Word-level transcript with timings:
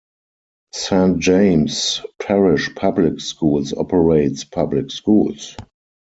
Saint 0.73 1.19
James 1.19 2.03
Parish 2.19 2.73
Public 2.73 3.19
Schools 3.19 3.71
operates 3.71 4.43
public 4.43 4.89
schools. 4.89 5.55